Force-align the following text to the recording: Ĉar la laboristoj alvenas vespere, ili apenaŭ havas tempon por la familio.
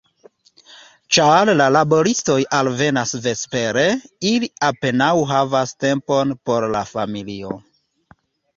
Ĉar 1.17 1.51
la 1.59 1.67
laboristoj 1.75 2.37
alvenas 2.61 3.13
vespere, 3.27 3.85
ili 4.31 4.51
apenaŭ 4.71 5.11
havas 5.35 5.77
tempon 5.89 6.35
por 6.51 6.69
la 6.79 6.85
familio. 6.97 7.57